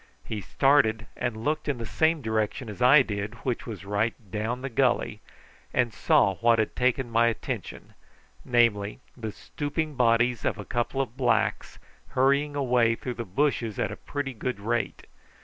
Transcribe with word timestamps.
He 0.23 0.41
started 0.41 1.05
and 1.15 1.37
looked 1.45 1.67
in 1.69 1.77
the 1.77 1.85
same 1.85 2.23
direction 2.23 2.69
as 2.69 2.81
I 2.81 3.03
did 3.03 3.35
which 3.45 3.67
was 3.67 3.85
right 3.85 4.15
down 4.31 4.63
the 4.63 4.69
gully, 4.71 5.21
and 5.75 5.93
saw 5.93 6.37
what 6.37 6.57
had 6.57 6.75
taken 6.75 7.07
my 7.11 7.27
attention, 7.27 7.93
namely, 8.43 8.99
the 9.15 9.31
stooping 9.31 9.93
bodies 9.93 10.43
of 10.43 10.57
a 10.57 10.65
couple 10.65 11.01
of 11.01 11.15
blacks 11.17 11.77
hurrying 12.17 12.55
away 12.55 12.95
through 12.95 13.13
the 13.13 13.25
bushes 13.25 13.77
at 13.77 13.91
a 13.91 13.95
pretty 13.95 14.33
good 14.33 14.59
rate. 14.59 15.05